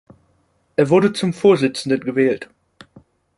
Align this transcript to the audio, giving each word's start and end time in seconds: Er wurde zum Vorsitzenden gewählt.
Er 0.77 0.89
wurde 0.89 1.13
zum 1.13 1.31
Vorsitzenden 1.31 1.99
gewählt. 2.03 2.49